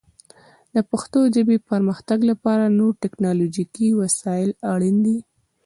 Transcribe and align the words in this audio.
د 0.73 0.77
پښتو 0.89 1.19
ژبې 1.35 1.57
پرمختګ 1.69 2.19
لپاره 2.31 2.75
نور 2.79 2.91
ټکنالوژیکي 3.03 3.87
وسایل 4.01 4.51
اړین 4.71 4.97
دي. 5.05 5.17